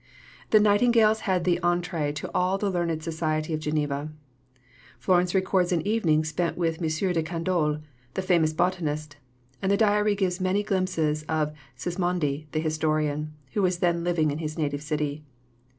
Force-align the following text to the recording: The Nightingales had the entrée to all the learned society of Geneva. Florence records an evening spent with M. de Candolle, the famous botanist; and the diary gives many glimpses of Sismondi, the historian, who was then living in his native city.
The 0.49 0.59
Nightingales 0.59 1.19
had 1.29 1.43
the 1.43 1.59
entrée 1.61 2.15
to 2.15 2.31
all 2.33 2.57
the 2.57 2.71
learned 2.71 3.03
society 3.03 3.53
of 3.53 3.59
Geneva. 3.59 4.11
Florence 4.97 5.35
records 5.35 5.71
an 5.71 5.85
evening 5.85 6.23
spent 6.23 6.57
with 6.57 6.81
M. 6.81 6.87
de 7.13 7.21
Candolle, 7.21 7.83
the 8.15 8.23
famous 8.23 8.51
botanist; 8.51 9.17
and 9.61 9.71
the 9.71 9.77
diary 9.77 10.15
gives 10.15 10.41
many 10.41 10.63
glimpses 10.63 11.21
of 11.29 11.53
Sismondi, 11.77 12.47
the 12.51 12.59
historian, 12.59 13.33
who 13.53 13.61
was 13.61 13.77
then 13.77 14.03
living 14.03 14.31
in 14.31 14.39
his 14.39 14.57
native 14.57 14.81
city. 14.81 15.23